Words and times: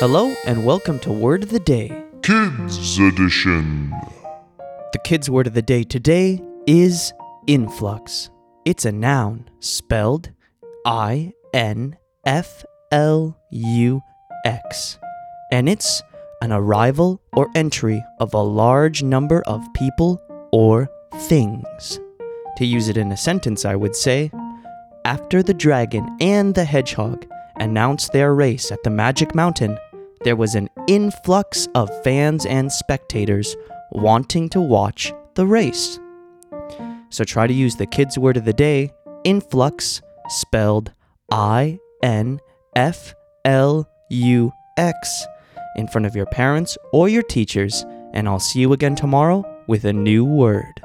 Hello 0.00 0.34
and 0.44 0.66
welcome 0.66 0.98
to 0.98 1.12
Word 1.12 1.44
of 1.44 1.50
the 1.50 1.60
Day. 1.60 2.04
Kids 2.22 2.98
Edition. 2.98 3.90
The 4.92 4.98
kids' 5.04 5.30
word 5.30 5.46
of 5.46 5.54
the 5.54 5.62
day 5.62 5.84
today 5.84 6.42
is 6.66 7.12
influx. 7.46 8.28
It's 8.64 8.84
a 8.84 8.90
noun 8.90 9.48
spelled 9.60 10.32
I 10.84 11.32
N 11.52 11.96
F 12.26 12.64
L 12.90 13.38
U 13.50 14.02
X, 14.44 14.98
and 15.52 15.68
it's 15.68 16.02
an 16.42 16.50
arrival 16.50 17.22
or 17.32 17.48
entry 17.54 18.02
of 18.18 18.34
a 18.34 18.42
large 18.42 19.04
number 19.04 19.42
of 19.46 19.62
people 19.74 20.20
or 20.50 20.88
things. 21.20 22.00
To 22.56 22.66
use 22.66 22.88
it 22.88 22.96
in 22.96 23.12
a 23.12 23.16
sentence, 23.16 23.64
I 23.64 23.76
would 23.76 23.94
say 23.94 24.32
After 25.04 25.40
the 25.40 25.54
dragon 25.54 26.16
and 26.20 26.52
the 26.52 26.64
hedgehog 26.64 27.26
announced 27.56 28.12
their 28.12 28.34
race 28.34 28.70
at 28.72 28.82
the 28.82 28.90
Magic 28.90 29.34
Mountain, 29.34 29.78
there 30.22 30.36
was 30.36 30.54
an 30.54 30.68
influx 30.86 31.68
of 31.74 31.90
fans 32.02 32.46
and 32.46 32.70
spectators 32.72 33.56
wanting 33.92 34.48
to 34.50 34.60
watch 34.60 35.12
the 35.34 35.46
race. 35.46 35.98
So 37.10 37.24
try 37.24 37.46
to 37.46 37.54
use 37.54 37.76
the 37.76 37.86
kids' 37.86 38.18
word 38.18 38.36
of 38.36 38.44
the 38.44 38.52
day, 38.52 38.90
influx, 39.24 40.02
spelled 40.28 40.92
I 41.30 41.78
N 42.02 42.40
F 42.74 43.14
L 43.44 43.88
U 44.10 44.52
X, 44.76 45.26
in 45.76 45.86
front 45.88 46.06
of 46.06 46.16
your 46.16 46.26
parents 46.26 46.76
or 46.92 47.08
your 47.08 47.22
teachers, 47.22 47.84
and 48.12 48.28
I'll 48.28 48.40
see 48.40 48.60
you 48.60 48.72
again 48.72 48.96
tomorrow 48.96 49.44
with 49.66 49.84
a 49.84 49.92
new 49.92 50.24
word. 50.24 50.80